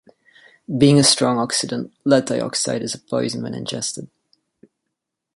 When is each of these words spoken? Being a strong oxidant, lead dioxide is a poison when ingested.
Being 0.79 0.97
a 0.97 1.03
strong 1.03 1.37
oxidant, 1.37 1.91
lead 2.05 2.25
dioxide 2.25 2.81
is 2.81 2.95
a 2.95 2.99
poison 2.99 3.43
when 3.43 3.53
ingested. 3.53 4.09